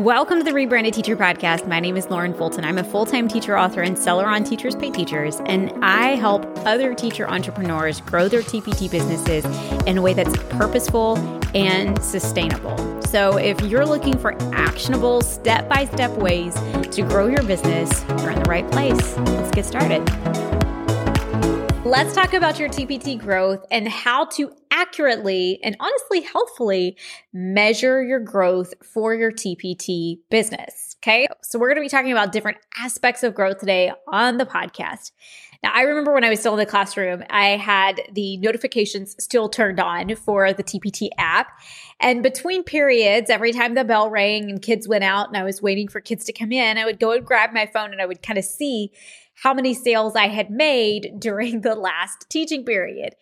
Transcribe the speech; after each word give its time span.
Welcome 0.00 0.38
to 0.38 0.44
the 0.44 0.54
Rebranded 0.54 0.94
Teacher 0.94 1.14
Podcast. 1.14 1.68
My 1.68 1.78
name 1.78 1.94
is 1.94 2.08
Lauren 2.08 2.32
Fulton. 2.32 2.64
I'm 2.64 2.78
a 2.78 2.84
full 2.84 3.04
time 3.04 3.28
teacher, 3.28 3.58
author, 3.58 3.82
and 3.82 3.98
seller 3.98 4.26
on 4.26 4.44
Teachers 4.44 4.74
Pay 4.74 4.90
Teachers, 4.90 5.40
and 5.44 5.70
I 5.84 6.14
help 6.14 6.46
other 6.60 6.94
teacher 6.94 7.28
entrepreneurs 7.28 8.00
grow 8.00 8.26
their 8.26 8.40
TPT 8.40 8.90
businesses 8.90 9.44
in 9.86 9.98
a 9.98 10.02
way 10.02 10.14
that's 10.14 10.34
purposeful 10.54 11.18
and 11.54 12.02
sustainable. 12.02 13.02
So, 13.02 13.36
if 13.36 13.60
you're 13.60 13.84
looking 13.84 14.16
for 14.16 14.32
actionable, 14.54 15.20
step 15.20 15.68
by 15.68 15.84
step 15.84 16.12
ways 16.12 16.54
to 16.54 17.02
grow 17.02 17.26
your 17.26 17.42
business, 17.42 18.02
you're 18.22 18.30
in 18.30 18.42
the 18.42 18.48
right 18.48 18.68
place. 18.70 19.18
Let's 19.18 19.50
get 19.50 19.66
started. 19.66 20.59
Let's 21.90 22.14
talk 22.14 22.34
about 22.34 22.60
your 22.60 22.68
TPT 22.68 23.18
growth 23.18 23.66
and 23.68 23.88
how 23.88 24.26
to 24.26 24.52
accurately 24.70 25.58
and 25.64 25.76
honestly 25.80 26.20
helpfully 26.20 26.96
measure 27.32 28.00
your 28.00 28.20
growth 28.20 28.74
for 28.80 29.12
your 29.12 29.32
TPT 29.32 30.20
business. 30.30 30.94
Okay. 31.02 31.26
So 31.42 31.58
we're 31.58 31.66
going 31.66 31.78
to 31.78 31.82
be 31.82 31.88
talking 31.88 32.12
about 32.12 32.30
different 32.30 32.58
aspects 32.78 33.24
of 33.24 33.34
growth 33.34 33.58
today 33.58 33.90
on 34.06 34.38
the 34.38 34.46
podcast. 34.46 35.10
Now, 35.64 35.72
I 35.74 35.82
remember 35.82 36.14
when 36.14 36.22
I 36.22 36.30
was 36.30 36.38
still 36.38 36.52
in 36.52 36.60
the 36.60 36.64
classroom, 36.64 37.24
I 37.28 37.56
had 37.56 38.00
the 38.12 38.36
notifications 38.36 39.16
still 39.18 39.48
turned 39.48 39.80
on 39.80 40.14
for 40.14 40.52
the 40.52 40.62
TPT 40.62 41.08
app. 41.18 41.48
And 41.98 42.22
between 42.22 42.62
periods, 42.62 43.30
every 43.30 43.52
time 43.52 43.74
the 43.74 43.82
bell 43.82 44.08
rang 44.10 44.48
and 44.48 44.62
kids 44.62 44.86
went 44.86 45.02
out 45.02 45.26
and 45.26 45.36
I 45.36 45.42
was 45.42 45.60
waiting 45.60 45.88
for 45.88 46.00
kids 46.00 46.24
to 46.26 46.32
come 46.32 46.52
in, 46.52 46.78
I 46.78 46.84
would 46.84 47.00
go 47.00 47.10
and 47.10 47.26
grab 47.26 47.52
my 47.52 47.66
phone 47.66 47.90
and 47.90 48.00
I 48.00 48.06
would 48.06 48.22
kind 48.22 48.38
of 48.38 48.44
see 48.44 48.92
how 49.42 49.54
many 49.54 49.72
sales 49.72 50.14
I 50.16 50.28
had 50.28 50.50
made 50.50 51.14
during 51.18 51.62
the 51.62 51.74
last 51.74 52.28
teaching 52.28 52.64
period. 52.64 53.14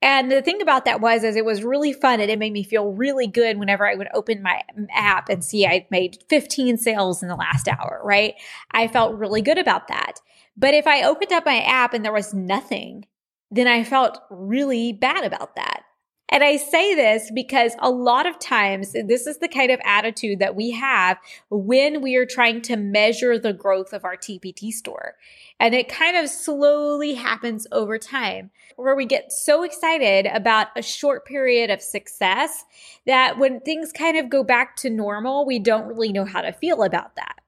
And 0.00 0.30
the 0.30 0.42
thing 0.42 0.62
about 0.62 0.84
that 0.84 1.00
was, 1.00 1.24
is 1.24 1.34
it 1.34 1.44
was 1.44 1.64
really 1.64 1.92
fun 1.92 2.20
and 2.20 2.30
it 2.30 2.38
made 2.38 2.52
me 2.52 2.62
feel 2.62 2.92
really 2.92 3.26
good 3.26 3.58
whenever 3.58 3.86
I 3.86 3.96
would 3.96 4.08
open 4.14 4.42
my 4.42 4.62
app 4.92 5.28
and 5.28 5.44
see 5.44 5.66
I 5.66 5.86
made 5.90 6.22
15 6.28 6.78
sales 6.78 7.22
in 7.22 7.28
the 7.28 7.34
last 7.34 7.68
hour, 7.68 8.00
right? 8.04 8.34
I 8.70 8.86
felt 8.86 9.18
really 9.18 9.42
good 9.42 9.58
about 9.58 9.88
that. 9.88 10.20
But 10.56 10.74
if 10.74 10.86
I 10.86 11.02
opened 11.02 11.32
up 11.32 11.44
my 11.44 11.60
app 11.60 11.94
and 11.94 12.04
there 12.04 12.12
was 12.12 12.32
nothing, 12.32 13.06
then 13.50 13.66
I 13.66 13.82
felt 13.82 14.20
really 14.30 14.92
bad 14.92 15.24
about 15.24 15.56
that. 15.56 15.82
And 16.30 16.44
I 16.44 16.56
say 16.56 16.94
this 16.94 17.30
because 17.34 17.72
a 17.78 17.90
lot 17.90 18.26
of 18.26 18.38
times 18.38 18.92
this 18.92 19.26
is 19.26 19.38
the 19.38 19.48
kind 19.48 19.70
of 19.70 19.80
attitude 19.82 20.40
that 20.40 20.54
we 20.54 20.72
have 20.72 21.18
when 21.48 22.02
we 22.02 22.16
are 22.16 22.26
trying 22.26 22.60
to 22.62 22.76
measure 22.76 23.38
the 23.38 23.54
growth 23.54 23.94
of 23.94 24.04
our 24.04 24.16
TPT 24.16 24.70
store. 24.70 25.16
And 25.58 25.74
it 25.74 25.88
kind 25.88 26.16
of 26.16 26.28
slowly 26.28 27.14
happens 27.14 27.66
over 27.72 27.98
time 27.98 28.50
where 28.76 28.94
we 28.94 29.06
get 29.06 29.32
so 29.32 29.62
excited 29.62 30.26
about 30.26 30.68
a 30.76 30.82
short 30.82 31.24
period 31.26 31.70
of 31.70 31.80
success 31.80 32.64
that 33.06 33.38
when 33.38 33.60
things 33.60 33.90
kind 33.90 34.18
of 34.18 34.28
go 34.28 34.44
back 34.44 34.76
to 34.76 34.90
normal, 34.90 35.46
we 35.46 35.58
don't 35.58 35.86
really 35.86 36.12
know 36.12 36.26
how 36.26 36.42
to 36.42 36.52
feel 36.52 36.82
about 36.82 37.16
that. 37.16 37.40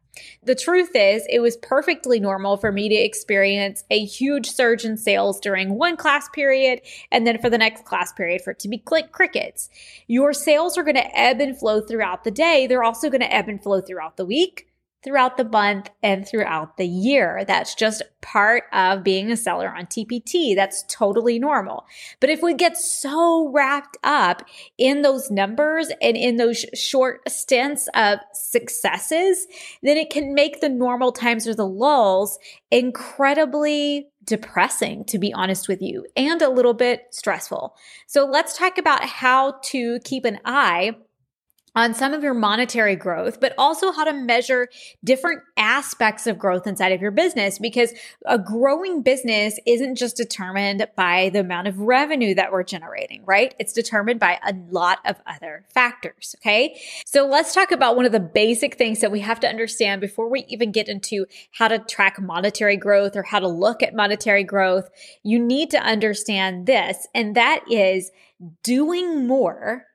The 0.42 0.54
truth 0.54 0.90
is, 0.94 1.26
it 1.28 1.40
was 1.40 1.56
perfectly 1.56 2.20
normal 2.20 2.56
for 2.56 2.72
me 2.72 2.88
to 2.88 2.94
experience 2.94 3.84
a 3.90 4.04
huge 4.04 4.50
surge 4.50 4.84
in 4.84 4.96
sales 4.96 5.38
during 5.40 5.76
one 5.76 5.96
class 5.96 6.28
period 6.30 6.80
and 7.12 7.26
then 7.26 7.38
for 7.38 7.50
the 7.50 7.58
next 7.58 7.84
class 7.84 8.12
period 8.12 8.42
for 8.42 8.52
it 8.52 8.58
to 8.60 8.68
be 8.68 8.78
click 8.78 9.12
crickets. 9.12 9.68
Your 10.06 10.32
sales 10.32 10.76
are 10.76 10.82
going 10.82 10.96
to 10.96 11.18
ebb 11.18 11.40
and 11.40 11.58
flow 11.58 11.80
throughout 11.80 12.24
the 12.24 12.30
day. 12.30 12.66
They're 12.66 12.84
also 12.84 13.10
going 13.10 13.20
to 13.20 13.34
ebb 13.34 13.48
and 13.48 13.62
flow 13.62 13.80
throughout 13.80 14.16
the 14.16 14.26
week 14.26 14.69
throughout 15.02 15.36
the 15.36 15.44
month 15.44 15.90
and 16.02 16.26
throughout 16.26 16.76
the 16.76 16.86
year. 16.86 17.44
That's 17.46 17.74
just 17.74 18.02
part 18.20 18.64
of 18.72 19.02
being 19.02 19.30
a 19.30 19.36
seller 19.36 19.74
on 19.74 19.86
TPT. 19.86 20.54
That's 20.54 20.84
totally 20.88 21.38
normal. 21.38 21.86
But 22.20 22.30
if 22.30 22.42
we 22.42 22.54
get 22.54 22.76
so 22.76 23.50
wrapped 23.50 23.96
up 24.04 24.42
in 24.76 25.02
those 25.02 25.30
numbers 25.30 25.90
and 26.02 26.16
in 26.16 26.36
those 26.36 26.66
short 26.74 27.28
stints 27.28 27.88
of 27.94 28.18
successes, 28.32 29.46
then 29.82 29.96
it 29.96 30.10
can 30.10 30.34
make 30.34 30.60
the 30.60 30.68
normal 30.68 31.12
times 31.12 31.46
or 31.46 31.54
the 31.54 31.66
lulls 31.66 32.38
incredibly 32.70 34.08
depressing, 34.24 35.04
to 35.06 35.18
be 35.18 35.32
honest 35.32 35.66
with 35.66 35.80
you, 35.80 36.06
and 36.16 36.42
a 36.42 36.50
little 36.50 36.74
bit 36.74 37.06
stressful. 37.10 37.74
So 38.06 38.26
let's 38.26 38.56
talk 38.56 38.76
about 38.76 39.04
how 39.04 39.56
to 39.64 39.98
keep 40.00 40.24
an 40.24 40.40
eye 40.44 40.96
on 41.74 41.94
some 41.94 42.12
of 42.12 42.22
your 42.22 42.34
monetary 42.34 42.96
growth, 42.96 43.40
but 43.40 43.54
also 43.56 43.92
how 43.92 44.04
to 44.04 44.12
measure 44.12 44.68
different 45.04 45.42
aspects 45.56 46.26
of 46.26 46.38
growth 46.38 46.66
inside 46.66 46.92
of 46.92 47.00
your 47.00 47.10
business 47.10 47.58
because 47.58 47.92
a 48.26 48.38
growing 48.38 49.02
business 49.02 49.58
isn't 49.66 49.96
just 49.96 50.16
determined 50.16 50.86
by 50.96 51.30
the 51.32 51.40
amount 51.40 51.68
of 51.68 51.78
revenue 51.78 52.34
that 52.34 52.52
we're 52.52 52.62
generating, 52.62 53.22
right? 53.24 53.54
It's 53.58 53.72
determined 53.72 54.20
by 54.20 54.38
a 54.44 54.54
lot 54.70 54.98
of 55.04 55.16
other 55.26 55.64
factors. 55.72 56.34
Okay. 56.40 56.80
So 57.06 57.26
let's 57.26 57.54
talk 57.54 57.70
about 57.70 57.96
one 57.96 58.06
of 58.06 58.12
the 58.12 58.20
basic 58.20 58.76
things 58.76 59.00
that 59.00 59.12
we 59.12 59.20
have 59.20 59.40
to 59.40 59.48
understand 59.48 60.00
before 60.00 60.28
we 60.28 60.44
even 60.48 60.72
get 60.72 60.88
into 60.88 61.26
how 61.52 61.68
to 61.68 61.78
track 61.78 62.20
monetary 62.20 62.76
growth 62.76 63.16
or 63.16 63.22
how 63.22 63.38
to 63.38 63.48
look 63.48 63.82
at 63.82 63.94
monetary 63.94 64.44
growth. 64.44 64.88
You 65.22 65.38
need 65.38 65.70
to 65.70 65.78
understand 65.78 66.66
this, 66.66 67.06
and 67.14 67.34
that 67.36 67.60
is 67.70 68.10
doing 68.62 69.26
more 69.26 69.86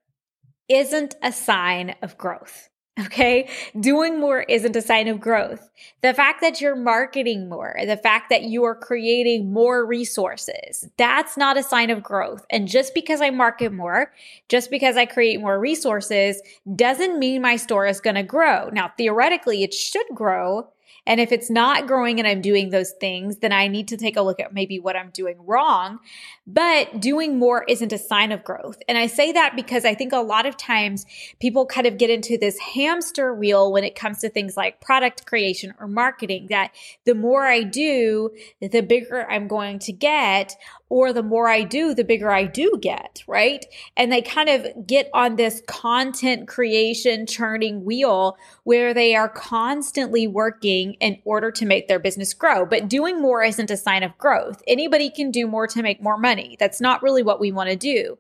isn't 0.70 1.16
a 1.22 1.32
sign 1.32 1.96
of 2.02 2.18
growth. 2.18 2.70
Okay. 2.98 3.50
Doing 3.78 4.22
more 4.22 4.44
isn't 4.44 4.76
a 4.76 4.82
sign 4.82 5.10
of 5.10 5.20
growth. 5.20 5.70
The 6.02 6.14
fact 6.14 6.40
that 6.40 6.62
you're 6.62 6.78
marketing 6.78 7.50
more, 7.50 7.76
the 7.86 7.98
fact 7.98 8.30
that 8.30 8.44
you 8.44 8.64
are 8.64 8.76
creating 8.76 9.52
more 9.52 9.86
resources, 9.86 10.88
that's 10.96 11.36
not 11.36 11.58
a 11.58 11.64
sign 11.64 11.90
of 11.90 12.02
growth. 12.02 12.46
And 12.50 12.70
just 12.70 12.94
because 12.94 13.20
I 13.20 13.32
market 13.32 13.74
more, 13.74 14.14
just 14.48 14.72
because 14.72 14.96
I 14.96 15.06
create 15.06 15.42
more 15.42 15.60
resources 15.60 16.42
doesn't 16.74 17.20
mean 17.20 17.42
my 17.42 17.58
store 17.58 17.86
is 17.86 18.00
going 18.00 18.16
to 18.16 18.24
grow. 18.24 18.70
Now, 18.72 18.94
theoretically, 18.96 19.64
it 19.64 19.74
should 19.74 20.08
grow 20.14 20.70
and 21.08 21.20
if 21.20 21.32
it's 21.32 21.50
not 21.50 21.88
growing 21.88 22.20
and 22.20 22.28
I'm 22.28 22.42
doing 22.42 22.70
those 22.70 22.92
things, 22.92 23.38
then 23.38 23.52
I 23.52 23.68
need 23.68 23.88
to 23.90 23.98
take 23.98 24.18
a 24.18 24.22
look 24.22 24.40
at 24.40 24.54
maybe 24.54 24.80
what 24.80 24.96
I'm 24.96 25.12
doing 25.12 25.38
wrong. 25.46 26.00
But 26.48 27.00
doing 27.00 27.38
more 27.38 27.64
isn't 27.68 27.94
a 27.94 27.98
sign 27.98 28.32
of 28.32 28.44
growth. 28.44 28.78
And 28.88 28.98
I 28.98 29.08
say 29.08 29.32
that 29.32 29.56
because 29.56 29.86
I 29.86 29.94
think 29.94 30.14
a 30.14 30.18
lot 30.18 30.46
of 30.46 30.58
times 30.58 31.06
people 31.40 31.66
kind 31.66 31.86
of 31.86 31.98
get 31.98 32.10
into 32.10 32.38
this 32.38 32.58
hamster 32.60 33.34
wheel 33.34 33.72
when 33.72 33.84
it 33.84 33.96
comes 33.96 34.20
to 34.20 34.30
things 34.30 34.58
like 34.58 34.82
product 34.82 35.26
creation 35.26 35.74
or 35.80 35.88
marketing 35.88 36.48
that 36.50 36.72
the 37.06 37.16
more 37.16 37.46
I 37.46 37.62
do, 37.62 38.32
the 38.62 38.82
bigger 38.82 39.30
I'm 39.30 39.48
going 39.48 39.80
to 39.80 39.92
get 39.92 40.56
or 40.90 41.12
the 41.12 41.24
more 41.24 41.48
I 41.48 41.64
do, 41.64 41.94
the 41.94 42.04
bigger 42.04 42.32
I 42.32 42.46
do 42.46 42.78
get, 42.80 43.24
right? 43.28 43.66
And 43.98 44.12
they 44.12 44.22
kind 44.22 44.50
of 44.50 44.86
get 44.86 45.10
on 45.14 45.36
this 45.36 45.62
content 45.68 46.48
creation 46.48 47.26
churning 47.26 47.84
wheel 47.84 48.38
where 48.64 48.94
they 48.94 49.16
are 49.16 49.30
constantly 49.30 50.28
working 50.28 50.94
in 50.96 51.20
order 51.26 51.52
to 51.52 51.66
make 51.66 51.88
their 51.88 52.00
business 52.00 52.34
grow. 52.34 52.66
But 52.66 52.88
doing 52.88 53.20
more 53.20 53.44
isn't 53.44 53.72
a 53.72 53.78
sign 53.78 54.04
of 54.04 54.18
growth. 54.18 54.62
Anybody 54.68 55.10
can 55.10 55.32
do 55.32 55.48
more 55.48 55.68
to 55.68 55.82
make 55.82 56.02
more 56.02 56.18
money. 56.18 56.56
That's 56.60 56.80
not 56.80 57.02
really 57.02 57.24
what 57.24 57.40
we 57.40 57.52
want 57.52 57.70
to 57.70 57.76
do. 57.76 58.18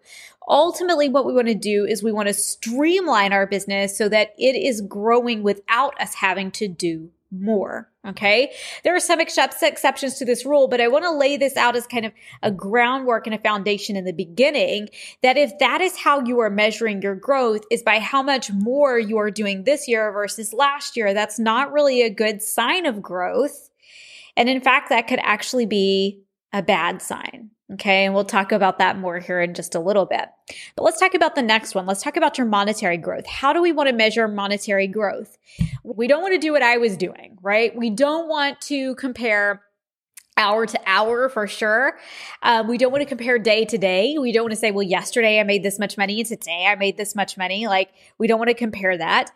Ultimately, 0.48 1.10
what 1.10 1.26
we 1.26 1.34
want 1.34 1.48
to 1.48 1.56
do 1.56 1.86
is 1.86 2.04
we 2.04 2.12
want 2.12 2.28
to 2.28 2.34
streamline 2.34 3.34
our 3.34 3.48
business 3.48 3.98
so 3.98 4.08
that 4.10 4.34
it 4.38 4.56
is 4.56 4.82
growing 4.82 5.42
without 5.42 6.00
us 6.00 6.16
having 6.16 6.52
to 6.52 6.68
do 6.68 7.10
more. 7.32 7.90
Okay. 8.06 8.54
There 8.84 8.96
are 8.96 9.00
some 9.00 9.20
exceptions 9.20 10.16
to 10.20 10.26
this 10.26 10.46
rule, 10.46 10.68
but 10.68 10.80
I 10.80 10.88
want 10.88 11.06
to 11.06 11.12
lay 11.12 11.38
this 11.38 11.58
out 11.58 11.76
as 11.76 11.88
kind 11.88 12.06
of 12.06 12.14
a 12.44 12.52
groundwork 12.52 13.26
and 13.26 13.34
a 13.34 13.40
foundation 13.40 13.96
in 13.96 14.06
the 14.06 14.14
beginning 14.14 14.90
that 15.24 15.38
if 15.38 15.58
that 15.58 15.82
is 15.82 15.98
how 15.98 16.22
you 16.22 16.40
are 16.40 16.52
measuring 16.52 17.02
your 17.02 17.16
growth 17.16 17.64
is 17.72 17.82
by 17.82 17.98
how 17.98 18.22
much 18.22 18.52
more 18.52 19.00
you 19.00 19.18
are 19.18 19.32
doing 19.32 19.64
this 19.64 19.88
year 19.88 20.12
versus 20.12 20.54
last 20.54 20.96
year, 20.96 21.16
that's 21.16 21.40
not 21.40 21.74
really 21.74 22.04
a 22.04 22.10
good 22.12 22.44
sign 22.44 22.86
of 22.86 23.02
growth. 23.02 23.72
And 24.38 24.50
in 24.50 24.62
fact, 24.62 24.90
that 24.90 25.08
could 25.08 25.20
actually 25.24 25.66
be 25.66 26.22
a 26.54 26.62
bad 26.62 27.02
sign. 27.02 27.50
Okay. 27.74 28.06
And 28.06 28.14
we'll 28.14 28.26
talk 28.26 28.52
about 28.52 28.78
that 28.78 28.98
more 28.98 29.20
here 29.20 29.42
in 29.42 29.56
just 29.56 29.74
a 29.74 29.80
little 29.80 30.06
bit. 30.06 30.28
But 30.76 30.84
let's 30.84 31.00
talk 31.00 31.16
about 31.16 31.34
the 31.34 31.42
next 31.42 31.74
one. 31.74 31.88
Let's 31.88 32.04
talk 32.04 32.16
about 32.16 32.38
your 32.38 32.46
monetary 32.46 32.98
growth. 32.98 33.26
How 33.26 33.54
do 33.54 33.62
we 33.62 33.72
want 33.72 33.90
to 33.90 33.96
measure 33.96 34.28
monetary 34.28 34.88
growth? 34.88 35.38
We 35.84 36.08
don't 36.08 36.22
want 36.22 36.36
to 36.36 36.40
do 36.40 36.52
what 36.52 36.62
I 36.62 36.78
was 36.78 36.96
doing, 36.96 37.40
right? 37.42 37.76
We 37.76 37.90
don't 37.90 38.30
want 38.30 38.62
to 38.62 38.94
compare 38.96 39.64
hour 40.38 40.66
to 40.66 40.80
hour 40.86 41.30
for 41.30 41.48
sure. 41.48 41.98
Um, 42.44 42.68
we 42.68 42.78
don't 42.78 42.92
want 42.92 43.02
to 43.02 43.08
compare 43.08 43.40
day 43.40 43.66
to 43.66 43.78
day. 43.78 44.18
We 44.20 44.32
don't 44.32 44.44
want 44.44 44.54
to 44.54 44.60
say, 44.60 44.72
well, 44.72 44.84
yesterday 44.84 45.40
I 45.40 45.44
made 45.44 45.64
this 45.64 45.80
much 45.80 45.98
money 45.98 46.20
and 46.20 46.28
today 46.28 46.66
I 46.68 46.76
made 46.76 46.98
this 46.98 47.16
much 47.16 47.38
money. 47.38 47.68
Like, 47.68 47.90
we 48.18 48.28
don't 48.28 48.38
want 48.38 48.50
to 48.50 48.56
compare 48.56 48.98
that. 48.98 49.32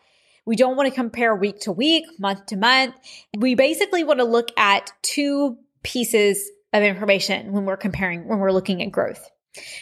We 0.45 0.56
don't 0.56 0.75
want 0.75 0.89
to 0.89 0.95
compare 0.95 1.36
week 1.36 1.62
to 1.62 1.71
week, 1.71 2.06
month 2.19 2.48
to 2.48 2.57
month. 2.57 2.95
We 3.38 3.56
basically 3.56 4.04
want 4.04 4.19
to 4.19 4.25
look 4.25 4.50
at 4.57 4.92
two 5.01 5.57
pieces 5.83 6.50
of 6.74 6.83
information 6.83 7.51
when 7.51 7.66
we're 7.66 7.77
comparing, 7.77 8.27
when 8.27 8.39
we're 8.39 8.51
looking 8.51 8.81
at 8.83 8.92
growth. 8.92 9.30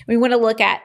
We 0.08 0.18
want 0.18 0.34
to 0.34 0.38
look 0.38 0.62
at 0.62 0.82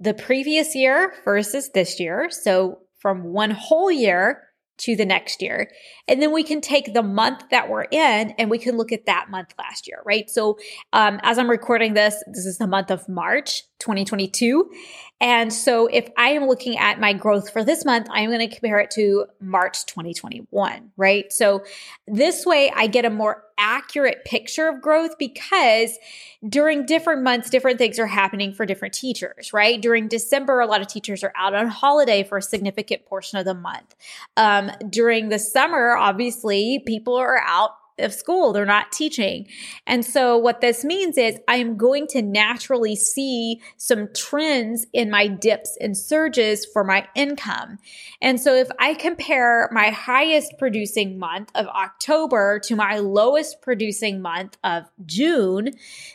the 0.00 0.14
previous 0.14 0.74
year 0.74 1.14
versus 1.24 1.70
this 1.72 2.00
year. 2.00 2.28
So 2.30 2.78
from 3.00 3.24
one 3.24 3.50
whole 3.50 3.90
year 3.90 4.42
to 4.76 4.96
the 4.96 5.04
next 5.04 5.40
year. 5.40 5.70
And 6.08 6.20
then 6.20 6.32
we 6.32 6.42
can 6.42 6.60
take 6.60 6.92
the 6.92 7.02
month 7.02 7.44
that 7.50 7.68
we're 7.68 7.84
in 7.84 8.34
and 8.38 8.50
we 8.50 8.58
can 8.58 8.76
look 8.76 8.92
at 8.92 9.06
that 9.06 9.30
month 9.30 9.54
last 9.58 9.86
year, 9.86 10.02
right? 10.04 10.28
So, 10.28 10.58
um, 10.92 11.20
as 11.22 11.38
I'm 11.38 11.48
recording 11.48 11.94
this, 11.94 12.22
this 12.26 12.44
is 12.44 12.58
the 12.58 12.66
month 12.66 12.90
of 12.90 13.08
March 13.08 13.62
2022. 13.84 14.70
And 15.20 15.52
so 15.52 15.86
if 15.86 16.08
I 16.16 16.30
am 16.30 16.46
looking 16.46 16.76
at 16.76 16.98
my 16.98 17.12
growth 17.12 17.50
for 17.50 17.62
this 17.62 17.84
month, 17.84 18.08
I'm 18.10 18.30
going 18.30 18.46
to 18.46 18.54
compare 18.54 18.78
it 18.80 18.90
to 18.92 19.26
March 19.40 19.86
2021, 19.86 20.90
right? 20.96 21.32
So 21.32 21.64
this 22.08 22.44
way 22.44 22.72
I 22.74 22.88
get 22.88 23.04
a 23.04 23.10
more 23.10 23.44
accurate 23.56 24.24
picture 24.24 24.68
of 24.68 24.82
growth 24.82 25.16
because 25.18 25.98
during 26.46 26.84
different 26.84 27.22
months, 27.22 27.48
different 27.48 27.78
things 27.78 27.98
are 27.98 28.06
happening 28.06 28.52
for 28.52 28.66
different 28.66 28.92
teachers, 28.92 29.52
right? 29.52 29.80
During 29.80 30.08
December, 30.08 30.60
a 30.60 30.66
lot 30.66 30.80
of 30.80 30.88
teachers 30.88 31.22
are 31.22 31.32
out 31.36 31.54
on 31.54 31.68
holiday 31.68 32.24
for 32.24 32.38
a 32.38 32.42
significant 32.42 33.06
portion 33.06 33.38
of 33.38 33.44
the 33.44 33.54
month. 33.54 33.94
Um, 34.36 34.72
during 34.90 35.28
the 35.28 35.38
summer, 35.38 35.94
obviously, 35.96 36.82
people 36.84 37.14
are 37.14 37.38
out 37.46 37.70
of 37.98 38.12
school. 38.12 38.52
They're 38.52 38.64
not 38.64 38.92
teaching. 38.92 39.46
And 39.86 40.04
so 40.04 40.36
what 40.36 40.60
this 40.60 40.84
means 40.84 41.16
is 41.16 41.38
I 41.48 41.56
am 41.56 41.76
going 41.76 42.06
to 42.08 42.22
naturally 42.22 42.96
see 42.96 43.60
some 43.76 44.08
trends 44.14 44.86
in 44.92 45.10
my 45.10 45.26
dips 45.26 45.76
and 45.80 45.96
surges 45.96 46.66
for 46.66 46.84
my 46.84 47.06
income. 47.14 47.78
And 48.20 48.40
so 48.40 48.54
if 48.54 48.68
I 48.78 48.94
compare 48.94 49.68
my 49.72 49.90
highest 49.90 50.54
producing 50.58 51.18
month 51.18 51.50
of 51.54 51.66
October 51.66 52.58
to 52.64 52.76
my 52.76 52.98
lowest 52.98 53.62
producing 53.62 54.20
month 54.20 54.56
of 54.64 54.84
June, 55.06 55.70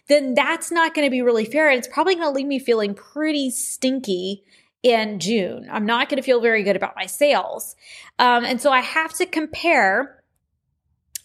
then 0.07 0.33
that's 0.33 0.71
not 0.71 0.93
going 0.93 1.05
to 1.05 1.11
be 1.11 1.21
really 1.21 1.45
fair. 1.45 1.69
And 1.69 1.77
it's 1.77 1.87
probably 1.87 2.15
going 2.15 2.27
to 2.27 2.35
leave 2.35 2.47
me 2.47 2.59
feeling 2.59 2.93
pretty 2.93 3.51
stinky 3.51 4.43
in 4.83 5.19
June. 5.19 5.67
I'm 5.69 5.85
not 5.85 6.09
going 6.09 6.17
to 6.17 6.25
feel 6.25 6.41
very 6.41 6.63
good 6.63 6.75
about 6.75 6.95
my 6.95 7.05
sales. 7.05 7.75
Um, 8.17 8.45
and 8.45 8.61
so 8.61 8.71
I 8.71 8.79
have 8.79 9.13
to 9.15 9.25
compare 9.25 10.19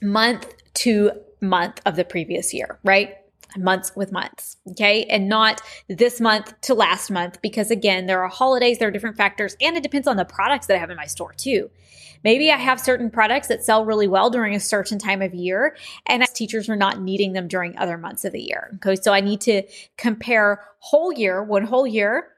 month 0.04 0.54
to 0.74 1.10
month 1.40 1.80
of 1.86 1.96
the 1.96 2.04
previous 2.04 2.54
year, 2.54 2.78
right? 2.84 3.16
Months 3.56 3.92
with 3.96 4.12
months, 4.12 4.56
okay? 4.70 5.04
And 5.04 5.28
not 5.28 5.60
this 5.88 6.20
month 6.20 6.52
to 6.62 6.74
last 6.74 7.10
month, 7.10 7.40
because 7.40 7.70
again, 7.70 8.06
there 8.06 8.22
are 8.22 8.28
holidays, 8.28 8.78
there 8.78 8.88
are 8.88 8.92
different 8.92 9.16
factors, 9.16 9.56
and 9.60 9.76
it 9.76 9.82
depends 9.82 10.06
on 10.06 10.16
the 10.16 10.24
products 10.24 10.66
that 10.66 10.76
I 10.76 10.80
have 10.80 10.90
in 10.90 10.96
my 10.96 11.06
store 11.06 11.32
too. 11.32 11.70
Maybe 12.24 12.50
I 12.50 12.56
have 12.56 12.80
certain 12.80 13.10
products 13.10 13.48
that 13.48 13.62
sell 13.62 13.84
really 13.84 14.08
well 14.08 14.30
during 14.30 14.54
a 14.54 14.60
certain 14.60 14.98
time 14.98 15.22
of 15.22 15.34
year, 15.34 15.76
and 16.06 16.24
teachers 16.34 16.68
are 16.68 16.76
not 16.76 17.00
needing 17.00 17.32
them 17.32 17.48
during 17.48 17.76
other 17.78 17.96
months 17.96 18.24
of 18.24 18.32
the 18.32 18.42
year. 18.42 18.70
Okay, 18.76 19.00
so 19.00 19.12
I 19.12 19.20
need 19.20 19.40
to 19.42 19.62
compare 19.96 20.62
whole 20.78 21.12
year, 21.12 21.42
one 21.42 21.64
whole 21.64 21.86
year 21.86 22.28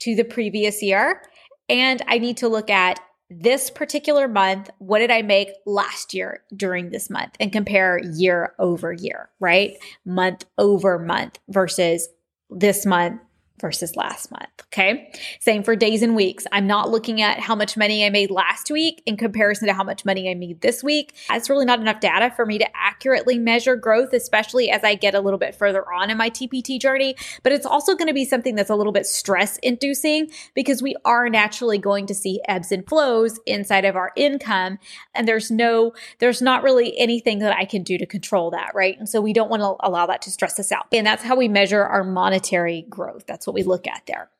to 0.00 0.14
the 0.14 0.24
previous 0.24 0.82
year, 0.82 1.22
and 1.68 2.02
I 2.06 2.18
need 2.18 2.36
to 2.38 2.48
look 2.48 2.70
at 2.70 3.00
this 3.30 3.70
particular 3.70 4.26
month, 4.26 4.70
what 4.78 4.98
did 4.98 5.10
I 5.10 5.22
make 5.22 5.50
last 5.64 6.12
year 6.12 6.42
during 6.54 6.90
this 6.90 7.08
month 7.08 7.36
and 7.38 7.52
compare 7.52 7.98
year 7.98 8.54
over 8.58 8.92
year, 8.92 9.30
right? 9.38 9.76
Month 10.04 10.44
over 10.58 10.98
month 10.98 11.38
versus 11.48 12.08
this 12.50 12.84
month 12.84 13.20
versus 13.60 13.96
last 13.96 14.30
month. 14.30 14.48
Okay. 14.72 15.12
Same 15.40 15.62
for 15.62 15.74
days 15.76 16.02
and 16.02 16.14
weeks. 16.14 16.46
I'm 16.52 16.66
not 16.66 16.90
looking 16.90 17.20
at 17.20 17.40
how 17.40 17.54
much 17.54 17.76
money 17.76 18.04
I 18.06 18.10
made 18.10 18.30
last 18.30 18.70
week 18.70 19.02
in 19.06 19.16
comparison 19.16 19.68
to 19.68 19.74
how 19.74 19.84
much 19.84 20.04
money 20.04 20.30
I 20.30 20.34
made 20.34 20.60
this 20.60 20.82
week. 20.82 21.14
That's 21.28 21.50
really 21.50 21.64
not 21.64 21.80
enough 21.80 22.00
data 22.00 22.32
for 22.34 22.46
me 22.46 22.58
to 22.58 22.66
accurately 22.76 23.38
measure 23.38 23.76
growth, 23.76 24.12
especially 24.12 24.70
as 24.70 24.84
I 24.84 24.94
get 24.94 25.14
a 25.14 25.20
little 25.20 25.38
bit 25.38 25.54
further 25.54 25.84
on 25.92 26.10
in 26.10 26.16
my 26.16 26.30
TPT 26.30 26.80
journey. 26.80 27.16
But 27.42 27.52
it's 27.52 27.66
also 27.66 27.94
going 27.94 28.08
to 28.08 28.14
be 28.14 28.24
something 28.24 28.54
that's 28.54 28.70
a 28.70 28.76
little 28.76 28.92
bit 28.92 29.06
stress 29.06 29.58
inducing 29.58 30.30
because 30.54 30.82
we 30.82 30.96
are 31.04 31.28
naturally 31.28 31.78
going 31.78 32.06
to 32.06 32.14
see 32.14 32.40
ebbs 32.48 32.72
and 32.72 32.86
flows 32.86 33.40
inside 33.46 33.84
of 33.84 33.96
our 33.96 34.12
income. 34.16 34.78
And 35.14 35.26
there's 35.26 35.50
no, 35.50 35.92
there's 36.18 36.40
not 36.40 36.62
really 36.62 36.96
anything 36.98 37.40
that 37.40 37.56
I 37.56 37.64
can 37.64 37.82
do 37.82 37.98
to 37.98 38.06
control 38.06 38.50
that. 38.52 38.72
Right. 38.74 38.98
And 38.98 39.08
so 39.08 39.20
we 39.20 39.32
don't 39.32 39.50
want 39.50 39.62
to 39.62 39.76
allow 39.86 40.06
that 40.06 40.22
to 40.22 40.30
stress 40.30 40.58
us 40.58 40.72
out. 40.72 40.86
And 40.92 41.06
that's 41.06 41.22
how 41.22 41.36
we 41.36 41.48
measure 41.48 41.82
our 41.82 42.04
monetary 42.04 42.86
growth. 42.88 43.24
That's 43.26 43.46
what 43.50 43.54
we 43.54 43.64
look 43.64 43.88
at 43.88 44.02
there. 44.06 44.30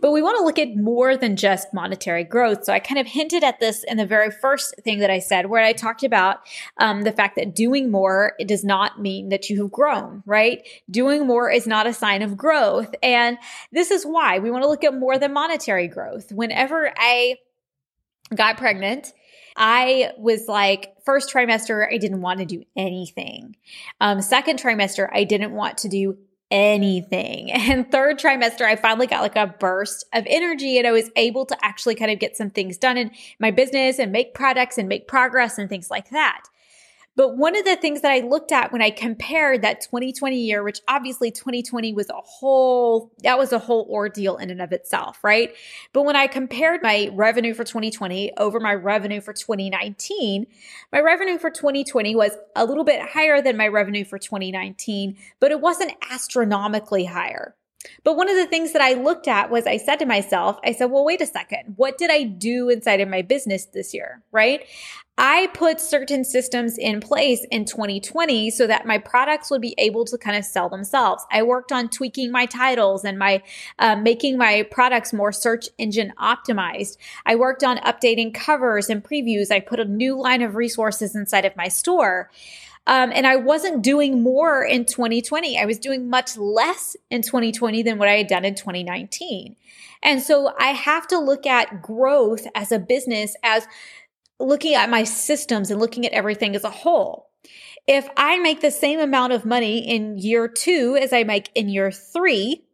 But 0.00 0.12
we 0.12 0.22
want 0.22 0.38
to 0.38 0.44
look 0.44 0.58
at 0.58 0.76
more 0.76 1.16
than 1.16 1.34
just 1.34 1.74
monetary 1.74 2.22
growth. 2.22 2.64
So 2.64 2.72
I 2.72 2.78
kind 2.78 3.00
of 3.00 3.06
hinted 3.06 3.42
at 3.42 3.58
this 3.58 3.84
in 3.84 3.96
the 3.96 4.06
very 4.06 4.30
first 4.30 4.76
thing 4.82 5.00
that 5.00 5.10
I 5.10 5.18
said, 5.18 5.46
where 5.46 5.62
I 5.62 5.72
talked 5.72 6.04
about 6.04 6.40
um, 6.78 7.02
the 7.02 7.12
fact 7.12 7.36
that 7.36 7.54
doing 7.54 7.90
more 7.90 8.34
it 8.38 8.46
does 8.46 8.64
not 8.64 9.00
mean 9.00 9.30
that 9.30 9.50
you 9.50 9.60
have 9.62 9.72
grown, 9.72 10.22
right? 10.24 10.66
Doing 10.90 11.26
more 11.26 11.50
is 11.50 11.66
not 11.66 11.86
a 11.86 11.92
sign 11.92 12.22
of 12.22 12.36
growth, 12.36 12.94
and 13.02 13.38
this 13.72 13.90
is 13.90 14.04
why 14.04 14.38
we 14.38 14.50
want 14.50 14.62
to 14.62 14.68
look 14.68 14.84
at 14.84 14.94
more 14.94 15.18
than 15.18 15.32
monetary 15.32 15.88
growth. 15.88 16.30
Whenever 16.30 16.92
I 16.96 17.36
got 18.34 18.58
pregnant, 18.58 19.12
I 19.56 20.12
was 20.16 20.48
like, 20.48 20.94
first 21.04 21.32
trimester, 21.32 21.86
I 21.92 21.98
didn't 21.98 22.20
want 22.20 22.38
to 22.40 22.46
do 22.46 22.64
anything. 22.76 23.56
Um, 24.00 24.22
second 24.22 24.60
trimester, 24.60 25.08
I 25.12 25.24
didn't 25.24 25.52
want 25.52 25.78
to 25.78 25.88
do 25.88 26.18
anything. 26.52 27.50
And 27.72 27.90
third 27.90 28.18
trimester, 28.18 28.62
I 28.66 28.76
finally 28.76 29.06
got 29.06 29.22
like 29.22 29.36
a 29.36 29.46
burst 29.46 30.04
of 30.12 30.24
energy 30.26 30.76
and 30.76 30.86
I 30.86 30.90
was 30.90 31.10
able 31.16 31.46
to 31.46 31.56
actually 31.64 31.94
kind 31.94 32.10
of 32.10 32.18
get 32.18 32.36
some 32.36 32.50
things 32.50 32.76
done 32.76 32.98
in 32.98 33.10
my 33.38 33.50
business 33.50 33.98
and 33.98 34.12
make 34.12 34.34
products 34.34 34.76
and 34.76 34.88
make 34.88 35.08
progress 35.08 35.56
and 35.56 35.70
things 35.70 35.90
like 35.90 36.10
that. 36.10 36.42
But 37.14 37.36
one 37.36 37.54
of 37.54 37.64
the 37.64 37.76
things 37.76 38.00
that 38.00 38.10
I 38.10 38.20
looked 38.20 38.52
at 38.52 38.72
when 38.72 38.80
I 38.80 38.90
compared 38.90 39.62
that 39.62 39.82
2020 39.82 40.36
year, 40.36 40.62
which 40.62 40.80
obviously 40.88 41.30
2020 41.30 41.92
was 41.92 42.08
a 42.08 42.14
whole, 42.14 43.12
that 43.22 43.38
was 43.38 43.52
a 43.52 43.58
whole 43.58 43.86
ordeal 43.90 44.36
in 44.38 44.50
and 44.50 44.62
of 44.62 44.72
itself, 44.72 45.22
right? 45.22 45.54
But 45.92 46.04
when 46.04 46.16
I 46.16 46.26
compared 46.26 46.82
my 46.82 47.10
revenue 47.12 47.52
for 47.52 47.64
2020 47.64 48.32
over 48.38 48.58
my 48.60 48.74
revenue 48.74 49.20
for 49.20 49.34
2019, 49.34 50.46
my 50.90 51.00
revenue 51.00 51.38
for 51.38 51.50
2020 51.50 52.14
was 52.14 52.32
a 52.56 52.64
little 52.64 52.84
bit 52.84 53.02
higher 53.02 53.42
than 53.42 53.58
my 53.58 53.68
revenue 53.68 54.04
for 54.04 54.18
2019, 54.18 55.16
but 55.38 55.50
it 55.50 55.60
wasn't 55.60 55.92
astronomically 56.10 57.04
higher. 57.04 57.54
But 58.04 58.16
one 58.16 58.28
of 58.28 58.36
the 58.36 58.46
things 58.46 58.72
that 58.72 58.82
I 58.82 58.94
looked 58.94 59.28
at 59.28 59.50
was 59.50 59.66
I 59.66 59.76
said 59.76 59.96
to 59.96 60.06
myself, 60.06 60.58
I 60.64 60.72
said, 60.72 60.90
well, 60.90 61.04
wait 61.04 61.20
a 61.20 61.26
second. 61.26 61.74
What 61.76 61.98
did 61.98 62.10
I 62.10 62.24
do 62.24 62.68
inside 62.68 63.00
of 63.00 63.08
my 63.08 63.22
business 63.22 63.66
this 63.66 63.92
year? 63.94 64.22
Right? 64.32 64.64
I 65.18 65.48
put 65.52 65.78
certain 65.78 66.24
systems 66.24 66.78
in 66.78 67.00
place 67.00 67.44
in 67.50 67.66
2020 67.66 68.50
so 68.50 68.66
that 68.66 68.86
my 68.86 68.96
products 68.96 69.50
would 69.50 69.60
be 69.60 69.74
able 69.76 70.06
to 70.06 70.16
kind 70.16 70.36
of 70.36 70.44
sell 70.44 70.70
themselves. 70.70 71.24
I 71.30 71.42
worked 71.42 71.70
on 71.70 71.90
tweaking 71.90 72.32
my 72.32 72.46
titles 72.46 73.04
and 73.04 73.18
my 73.18 73.42
uh, 73.78 73.96
making 73.96 74.38
my 74.38 74.66
products 74.70 75.12
more 75.12 75.30
search 75.30 75.68
engine 75.76 76.14
optimized. 76.18 76.96
I 77.26 77.36
worked 77.36 77.62
on 77.62 77.76
updating 77.78 78.32
covers 78.32 78.88
and 78.88 79.04
previews. 79.04 79.50
I 79.50 79.60
put 79.60 79.80
a 79.80 79.84
new 79.84 80.18
line 80.18 80.40
of 80.40 80.56
resources 80.56 81.14
inside 81.14 81.44
of 81.44 81.56
my 81.56 81.68
store. 81.68 82.30
Um, 82.86 83.12
and 83.14 83.26
I 83.26 83.36
wasn't 83.36 83.82
doing 83.82 84.22
more 84.22 84.64
in 84.64 84.84
2020. 84.84 85.58
I 85.58 85.66
was 85.66 85.78
doing 85.78 86.10
much 86.10 86.36
less 86.36 86.96
in 87.10 87.22
2020 87.22 87.82
than 87.82 87.98
what 87.98 88.08
I 88.08 88.14
had 88.14 88.26
done 88.26 88.44
in 88.44 88.54
2019. 88.54 89.56
And 90.02 90.20
so 90.20 90.52
I 90.58 90.68
have 90.68 91.06
to 91.08 91.18
look 91.18 91.46
at 91.46 91.80
growth 91.80 92.46
as 92.54 92.72
a 92.72 92.78
business 92.80 93.36
as 93.44 93.66
looking 94.40 94.74
at 94.74 94.90
my 94.90 95.04
systems 95.04 95.70
and 95.70 95.80
looking 95.80 96.04
at 96.04 96.12
everything 96.12 96.56
as 96.56 96.64
a 96.64 96.70
whole. 96.70 97.28
If 97.86 98.08
I 98.16 98.38
make 98.38 98.60
the 98.60 98.70
same 98.70 98.98
amount 98.98 99.32
of 99.32 99.44
money 99.44 99.78
in 99.78 100.18
year 100.18 100.48
two 100.48 100.98
as 101.00 101.12
I 101.12 101.24
make 101.24 101.50
in 101.54 101.68
year 101.68 101.92
three, 101.92 102.64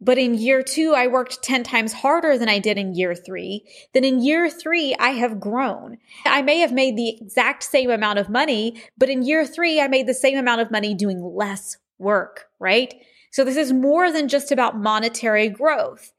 but 0.00 0.18
in 0.18 0.34
year 0.34 0.62
two, 0.62 0.94
I 0.94 1.06
worked 1.06 1.42
10 1.42 1.62
times 1.64 1.92
harder 1.92 2.36
than 2.36 2.48
I 2.48 2.58
did 2.58 2.76
in 2.76 2.94
year 2.94 3.14
three. 3.14 3.64
Then 3.94 4.04
in 4.04 4.22
year 4.22 4.50
three, 4.50 4.94
I 4.98 5.10
have 5.10 5.40
grown. 5.40 5.98
I 6.26 6.42
may 6.42 6.58
have 6.58 6.72
made 6.72 6.96
the 6.96 7.16
exact 7.16 7.62
same 7.62 7.90
amount 7.90 8.18
of 8.18 8.28
money, 8.28 8.82
but 8.98 9.08
in 9.08 9.22
year 9.22 9.46
three, 9.46 9.80
I 9.80 9.88
made 9.88 10.06
the 10.06 10.14
same 10.14 10.38
amount 10.38 10.60
of 10.60 10.70
money 10.70 10.94
doing 10.94 11.22
less 11.22 11.78
work, 11.98 12.46
right? 12.58 12.94
So 13.30 13.44
this 13.44 13.56
is 13.56 13.72
more 13.72 14.12
than 14.12 14.28
just 14.28 14.52
about 14.52 14.78
monetary 14.78 15.48
growth. 15.48 16.12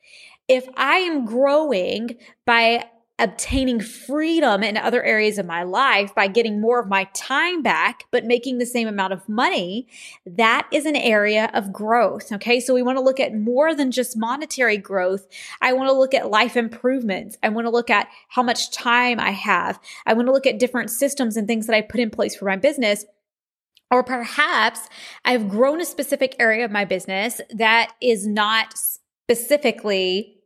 If 0.47 0.67
I 0.75 0.97
am 0.97 1.25
growing 1.25 2.17
by 2.45 2.85
obtaining 3.19 3.79
freedom 3.79 4.63
in 4.63 4.77
other 4.77 5.03
areas 5.03 5.39
of 5.39 5.45
my 5.45 5.63
life 5.63 6.13
by 6.13 6.27
getting 6.27 6.61
more 6.61 6.79
of 6.79 6.87
my 6.87 7.05
time 7.13 7.63
back, 7.63 8.05
but 8.11 8.25
making 8.25 8.59
the 8.59 8.65
same 8.65 8.87
amount 8.87 9.11
of 9.11 9.27
money, 9.27 9.87
that 10.25 10.67
is 10.71 10.85
an 10.85 10.95
area 10.95 11.49
of 11.53 11.73
growth. 11.73 12.31
Okay. 12.31 12.59
So 12.59 12.73
we 12.73 12.83
want 12.83 12.97
to 12.97 13.03
look 13.03 13.19
at 13.19 13.33
more 13.33 13.73
than 13.73 13.89
just 13.89 14.15
monetary 14.15 14.77
growth. 14.77 15.27
I 15.61 15.73
want 15.73 15.89
to 15.89 15.97
look 15.97 16.13
at 16.13 16.29
life 16.29 16.55
improvements. 16.55 17.37
I 17.41 17.49
want 17.49 17.65
to 17.65 17.71
look 17.71 17.89
at 17.89 18.07
how 18.29 18.43
much 18.43 18.71
time 18.71 19.19
I 19.19 19.31
have. 19.31 19.79
I 20.05 20.13
want 20.13 20.27
to 20.27 20.33
look 20.33 20.45
at 20.45 20.59
different 20.59 20.91
systems 20.91 21.37
and 21.37 21.47
things 21.47 21.65
that 21.65 21.75
I 21.75 21.81
put 21.81 21.99
in 21.99 22.11
place 22.11 22.35
for 22.35 22.45
my 22.45 22.55
business. 22.55 23.03
Or 23.89 24.03
perhaps 24.03 24.81
I've 25.25 25.49
grown 25.49 25.81
a 25.81 25.85
specific 25.85 26.35
area 26.39 26.65
of 26.65 26.71
my 26.71 26.85
business 26.85 27.41
that 27.51 27.93
is 28.01 28.27
not 28.27 28.75
specifically 28.75 30.36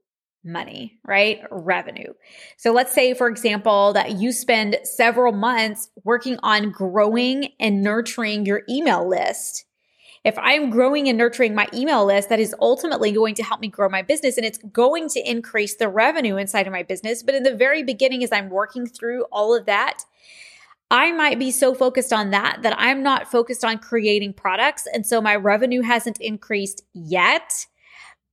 money, 0.43 0.99
right? 1.05 1.41
Revenue. 1.51 2.13
So 2.57 2.71
let's 2.71 2.93
say, 2.93 3.13
for 3.13 3.27
example, 3.27 3.93
that 3.93 4.13
you 4.13 4.31
spend 4.31 4.77
several 4.83 5.31
months 5.33 5.89
working 6.03 6.39
on 6.43 6.71
growing 6.71 7.49
and 7.59 7.83
nurturing 7.83 8.45
your 8.45 8.63
email 8.69 9.07
list. 9.07 9.65
If 10.23 10.37
I'm 10.37 10.69
growing 10.69 11.09
and 11.09 11.17
nurturing 11.17 11.55
my 11.55 11.67
email 11.73 12.05
list, 12.05 12.29
that 12.29 12.39
is 12.39 12.55
ultimately 12.61 13.11
going 13.11 13.33
to 13.35 13.43
help 13.43 13.59
me 13.59 13.67
grow 13.67 13.89
my 13.89 14.03
business 14.03 14.37
and 14.37 14.45
it's 14.45 14.59
going 14.71 15.09
to 15.09 15.29
increase 15.29 15.75
the 15.75 15.89
revenue 15.89 16.37
inside 16.37 16.67
of 16.67 16.73
my 16.73 16.83
business. 16.83 17.23
But 17.23 17.33
in 17.33 17.43
the 17.43 17.55
very 17.55 17.81
beginning, 17.81 18.23
as 18.23 18.31
I'm 18.31 18.49
working 18.49 18.85
through 18.85 19.25
all 19.31 19.55
of 19.55 19.65
that, 19.65 20.03
I 20.91 21.11
might 21.13 21.39
be 21.39 21.51
so 21.51 21.73
focused 21.73 22.13
on 22.13 22.31
that 22.31 22.59
that 22.61 22.75
I'm 22.77 23.01
not 23.01 23.31
focused 23.31 23.63
on 23.63 23.79
creating 23.79 24.33
products. 24.33 24.87
And 24.93 25.07
so 25.07 25.21
my 25.21 25.35
revenue 25.35 25.81
hasn't 25.81 26.19
increased 26.19 26.83
yet 26.93 27.65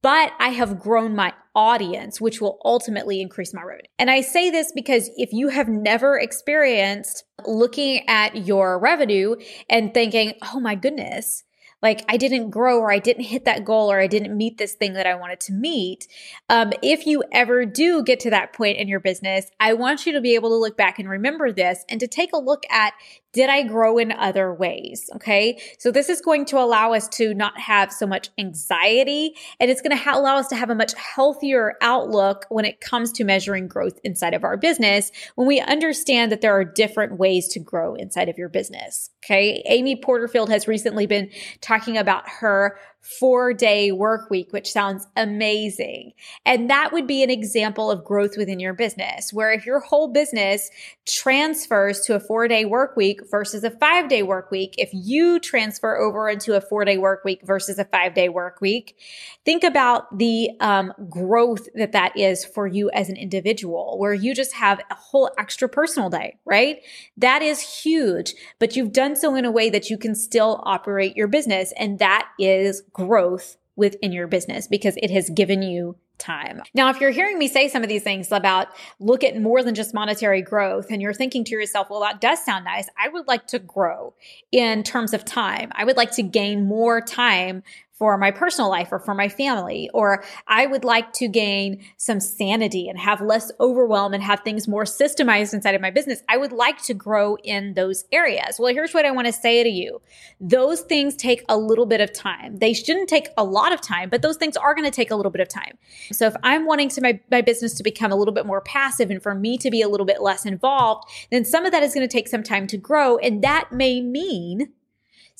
but 0.02 0.33
I 0.38 0.50
have 0.50 0.78
grown 0.78 1.14
my 1.14 1.33
audience, 1.55 2.21
which 2.21 2.40
will 2.40 2.59
ultimately 2.64 3.21
increase 3.21 3.52
my 3.52 3.62
revenue. 3.62 3.88
And 3.99 4.11
I 4.11 4.21
say 4.21 4.50
this 4.50 4.71
because 4.73 5.11
if 5.17 5.33
you 5.33 5.49
have 5.49 5.69
never 5.69 6.19
experienced 6.19 7.25
looking 7.47 8.09
at 8.09 8.47
your 8.47 8.78
revenue 8.78 9.37
and 9.69 9.93
thinking, 9.93 10.35
oh 10.52 10.61
my 10.61 10.76
goodness, 10.76 11.43
like 11.83 12.05
I 12.09 12.17
didn't 12.17 12.50
grow 12.50 12.78
or 12.78 12.93
I 12.93 12.99
didn't 12.99 13.25
hit 13.25 13.45
that 13.45 13.64
goal 13.64 13.90
or 13.90 14.00
I 14.00 14.07
didn't 14.07 14.37
meet 14.37 14.59
this 14.59 14.75
thing 14.75 14.95
that 14.95 15.07
I 15.07 15.14
wanted 15.14 15.40
to 15.40 15.52
meet. 15.52 16.09
Um, 16.49 16.73
if 16.83 17.07
you 17.07 17.23
ever 17.33 17.64
do 17.64 18.02
get 18.02 18.21
to 18.21 18.31
that 18.31 18.52
point 18.52 18.78
in 18.78 18.88
your 18.88 19.00
business, 19.00 19.50
I 19.61 19.75
want 19.75 20.07
you 20.07 20.12
to 20.12 20.21
be 20.21 20.35
able 20.35 20.49
to 20.50 20.57
look 20.57 20.76
back 20.76 20.99
and 20.99 21.09
remember 21.09 21.52
this 21.52 21.85
and 21.88 22.00
to 22.00 22.09
take 22.09 22.33
a 22.33 22.38
look 22.38 22.64
at 22.71 22.95
did 23.33 23.51
I 23.51 23.63
grow 23.63 23.99
in 23.99 24.11
other 24.13 24.53
ways? 24.55 25.11
Okay. 25.17 25.61
So 25.79 25.91
this 25.91 26.09
is 26.09 26.21
going 26.21 26.47
to 26.47 26.59
allow 26.59 26.95
us 26.95 27.09
to 27.09 27.35
not 27.35 27.59
have 27.61 27.93
so 27.93 28.07
much 28.07 28.31
anxiety 28.39 29.35
and 29.61 29.71
it's 29.71 29.83
going 29.83 29.97
to 29.97 30.03
ha- 30.03 30.19
allow 30.19 30.37
us 30.37 30.49
to 30.49 30.57
have 30.57 30.71
a 30.71 30.75
much 30.75 30.95
healthier 30.95 31.75
outlook 31.83 32.47
when 32.49 32.65
it 32.65 32.81
comes 32.81 33.13
to 33.13 33.25
measuring 33.25 33.69
growth 33.69 33.99
inside 34.03 34.35
of 34.35 34.45
our 34.45 34.57
business 34.57 35.13
when 35.35 35.47
we 35.47 35.61
understand 35.61 36.33
that 36.33 36.41
there 36.41 36.59
are 36.59 36.65
different 36.65 37.19
ways 37.19 37.49
to 37.49 37.61
grow 37.61 37.95
inside 37.95 38.29
of 38.29 38.39
your 38.39 38.49
business. 38.49 39.11
Okay. 39.25 39.63
Amy 39.67 39.97
Porterfield 39.97 40.49
has 40.49 40.67
recently 40.67 41.07
been 41.07 41.31
talking 41.61 41.99
about 41.99 42.29
her 42.29 42.79
four 43.19 43.55
day 43.55 43.91
work 43.91 44.29
week, 44.29 44.53
which 44.53 44.71
sounds 44.71 45.07
amazing. 45.17 46.12
And 46.45 46.69
that 46.69 46.93
would 46.93 47.07
be 47.07 47.23
an 47.23 47.31
example 47.31 47.91
of 47.91 48.05
growth 48.05 48.37
within 48.37 48.61
your 48.61 48.75
business, 48.75 49.33
where 49.33 49.50
if 49.50 49.65
your 49.65 49.81
whole 49.81 50.09
business 50.09 50.71
transfers 51.07 52.00
to 52.00 52.15
a 52.15 52.21
four 52.21 52.49
day 52.49 52.67
work 52.67 52.97
week 52.97 53.21
versus 53.31 53.65
a 53.65 53.71
five 53.71 54.09
day 54.09 54.23
work 54.23 54.50
week, 54.50 54.75
if 54.77 54.91
you 54.93 55.41
transfer 55.41 55.97
over 55.97 56.29
into 56.29 56.55
a 56.55 56.61
four 56.61 56.85
day 56.85 56.99
work 56.99 57.25
week 57.25 57.41
versus 57.45 57.79
a 57.79 57.85
five 57.87 58.15
day 58.15 58.29
work 58.29 58.61
week, 58.61 58.97
think 59.45 59.65
about 59.65 60.19
the 60.19 60.50
um, 60.61 60.93
growth 61.09 61.67
that 61.75 61.93
that 61.93 62.15
is 62.17 62.45
for 62.45 62.67
you 62.67 62.91
as 62.91 63.09
an 63.09 63.17
individual, 63.17 63.97
where 63.99 64.12
you 64.12 64.35
just 64.35 64.53
have 64.53 64.81
a 64.91 64.95
whole 64.95 65.31
extra 65.38 65.69
personal 65.69 66.11
day, 66.11 66.37
right? 66.45 66.81
That 67.17 67.41
is 67.41 67.83
huge, 67.83 68.35
but 68.59 68.77
you've 68.77 68.93
done 68.93 69.17
so 69.17 69.35
in 69.35 69.47
a 69.47 69.50
way 69.50 69.71
that 69.71 69.88
you 69.88 69.97
can 69.97 70.15
still 70.15 70.62
operate 70.65 71.17
your 71.17 71.29
business. 71.29 71.73
And 71.79 71.99
that 72.00 72.29
is 72.38 72.83
growth 72.99 73.57
within 73.76 74.11
your 74.11 74.26
business 74.26 74.67
because 74.67 74.97
it 74.97 75.11
has 75.11 75.31
given 75.31 75.62
you 75.62 75.97
time. 76.19 76.61
Now, 76.75 76.90
if 76.90 77.00
you're 77.00 77.11
hearing 77.11 77.38
me 77.38 77.47
say 77.47 77.69
some 77.69 77.85
of 77.85 77.88
these 77.88 78.02
things 78.02 78.33
about 78.33 78.67
look 78.99 79.23
at 79.23 79.40
more 79.40 79.62
than 79.62 79.76
just 79.76 79.95
monetary 79.95 80.43
growth 80.43 80.87
and 80.90 81.00
you're 81.00 81.14
thinking 81.14 81.45
to 81.45 81.52
yourself, 81.52 81.88
well, 81.88 82.00
that 82.00 82.21
does 82.21 82.45
sound 82.45 82.64
nice. 82.64 82.88
I 82.99 83.09
would 83.09 83.28
like 83.28 83.47
to 83.49 83.61
grow 83.61 84.14
in 84.50 84.83
terms 84.83 85.14
of 85.14 85.25
time. 85.25 85.71
I 85.76 85.85
would 85.85 85.97
like 85.97 86.11
to 86.12 86.25
gain 86.25 86.67
more 86.67 87.00
time 87.00 87.62
for 87.99 88.17
my 88.17 88.31
personal 88.31 88.71
life 88.71 88.93
or 88.93 89.00
for 89.00 89.12
my 89.12 89.28
family, 89.28 89.90
or 89.93 90.23
I 90.47 90.67
would 90.67 90.85
like 90.85 91.12
to 91.14 91.26
gain 91.26 91.85
some 91.97 92.21
sanity 92.21 92.88
and 92.88 92.99
have 92.99 93.21
less 93.21 93.50
overwhelm 93.59 94.14
and 94.14 94.23
have 94.23 94.40
things 94.40 94.69
more 94.69 94.85
systemized 94.85 95.52
inside 95.52 95.75
of 95.75 95.81
my 95.81 95.90
business. 95.90 96.23
I 96.28 96.37
would 96.37 96.52
like 96.52 96.81
to 96.85 96.95
grow 96.95 97.37
in 97.43 97.75
those 97.75 98.05
areas. 98.12 98.57
Well, 98.59 98.73
here's 98.73 98.95
what 98.95 99.05
I 99.05 99.11
want 99.11 99.26
to 99.26 99.33
say 99.33 99.64
to 99.64 99.69
you. 99.69 100.00
Those 100.40 100.83
things 100.83 101.17
take 101.17 101.45
a 101.49 101.57
little 101.57 101.87
bit 101.87 102.00
of 102.00 102.12
time. 102.12 102.59
They 102.59 102.73
shouldn't 102.73 103.09
take 103.09 103.31
a 103.37 103.43
lot 103.43 103.73
of 103.73 103.81
time, 103.81 104.11
but 104.11 104.23
those 104.23 104.37
things 104.37 104.57
are 104.57 104.75
going 104.75 104.85
to 104.85 104.95
take 104.95 105.11
a 105.11 105.17
little 105.17 105.33
bit 105.33 105.40
of 105.40 105.49
time. 105.49 105.76
So 106.12 106.26
if 106.26 106.37
I'm 106.45 106.67
wanting 106.67 106.90
to 106.90 107.00
my, 107.00 107.21
my 107.33 107.40
business 107.40 107.75
to 107.75 107.83
become 107.83 108.12
a 108.12 108.17
little 108.17 108.35
bit 108.35 108.47
more 108.47 108.61
passive 108.61 109.11
and 109.11 109.21
for 109.21 109.35
me 109.35 109.59
to 109.59 109.71
be 109.71 109.83
a 109.83 109.88
little 109.88 110.07
bit 110.07 110.23
less 110.23 110.47
involved, 110.47 111.09
then 111.33 111.45
some 111.45 111.67
of 111.67 111.73
that 111.73 111.83
is 111.83 111.95
going 111.95 112.07
to 112.07 112.12
take 112.12 112.28
some 112.28 112.45
time 112.45 112.69
to 112.69 112.76
grow. 112.76 113.19
And 113.19 113.43
that 113.43 113.73
may 113.73 114.00
mean 114.00 114.73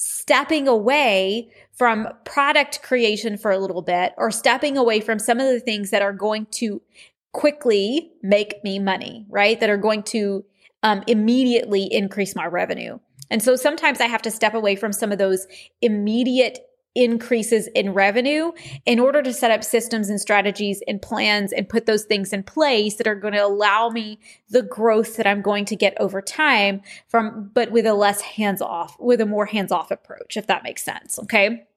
stepping 0.01 0.69
away 0.69 1.51
from 1.73 2.07
product 2.25 2.81
creation 2.83 3.37
for 3.37 3.51
a 3.51 3.59
little 3.59 3.83
bit 3.83 4.15
or 4.17 4.31
stepping 4.31 4.77
away 4.77 5.01
from 5.01 5.19
some 5.19 5.41
of 5.41 5.47
the 5.47 5.59
things 5.59 5.91
that 5.91 6.03
are 6.03 6.13
going 6.13 6.47
to 6.53 6.81
quickly 7.33 8.13
make 8.23 8.63
me 8.63 8.79
money, 8.79 9.27
right? 9.29 9.59
That 9.59 9.71
are 9.71 9.77
going 9.77 10.05
to 10.05 10.45
um, 10.85 11.03
immediately 11.09 11.93
increase 11.93 12.37
my 12.37 12.47
revenue. 12.47 13.01
And 13.29 13.43
so 13.43 13.57
sometimes 13.57 14.01
I 14.01 14.07
have 14.07 14.23
to 14.23 14.31
step 14.31 14.55
away 14.55 14.77
from 14.77 14.93
some 14.93 15.11
of 15.11 15.19
those 15.19 15.49
immediate 15.83 16.61
increases 16.99 17.69
in 17.77 17.95
revenue 17.95 18.51
in 18.85 18.99
order 18.99 19.23
to 19.23 19.33
set 19.33 19.53
up 19.53 19.63
systems 19.63 20.11
and 20.11 20.21
strategies 20.21 20.83
and 20.89 21.01
plans 21.01 21.53
and 21.53 21.69
put 21.69 21.87
those 21.87 22.03
things 22.03 22.33
in 22.33 22.43
place 22.43 22.97
that 22.97 23.07
are 23.07 23.15
going 23.15 23.35
to 23.35 23.45
allow 23.45 23.89
me 23.89 24.19
the 24.51 24.63
growth 24.63 25.17
that 25.17 25.27
I'm 25.27 25.41
going 25.41 25.65
to 25.67 25.77
get 25.77 25.95
over 26.01 26.21
time 26.21 26.83
from, 27.07 27.53
but 27.55 27.71
with 27.71 27.87
a 27.87 27.95
less 27.95 28.21
hands 28.21 28.61
off, 28.61 28.97
with 28.99 29.21
a 29.21 29.27
more 29.27 29.47
hands 29.47 29.71
off 29.71 29.93
approach, 29.93 30.37
if 30.37 30.49
that 30.49 30.65
makes 30.65 30.83
sense. 30.83 31.21
Okay. 31.21 31.68